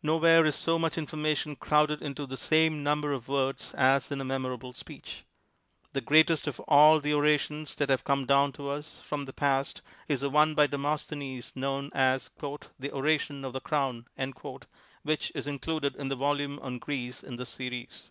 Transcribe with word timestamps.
Nowhere 0.00 0.44
is 0.46 0.54
so 0.54 0.78
much 0.78 0.96
information 0.96 1.56
crowded 1.56 2.00
into 2.00 2.24
the 2.24 2.36
same 2.36 2.84
number 2.84 3.12
of 3.12 3.26
words 3.26 3.74
as 3.74 4.12
in 4.12 4.20
a 4.20 4.24
memorable 4.24 4.72
speech. 4.72 5.24
The 5.92 6.00
greatest 6.00 6.46
of 6.46 6.60
all 6.68 7.00
the 7.00 7.12
orations 7.12 7.74
that 7.74 7.88
have 7.90 8.04
come 8.04 8.26
down 8.26 8.52
to 8.52 8.70
us 8.70 9.00
from 9.04 9.24
the 9.24 9.32
past 9.32 9.82
is 10.06 10.20
the 10.20 10.30
one 10.30 10.54
by 10.54 10.68
Demosthenes, 10.68 11.50
known 11.56 11.90
as 11.94 12.30
"The 12.38 12.92
Oration 12.92 13.44
on 13.44 13.50
the 13.50 13.60
Crown," 13.60 14.06
which 15.02 15.32
is 15.34 15.48
in 15.48 15.58
cluded 15.58 15.96
in 15.96 16.06
the 16.06 16.14
volume 16.14 16.60
on 16.60 16.78
Greece 16.78 17.24
in 17.24 17.34
this 17.34 17.48
series. 17.50 18.10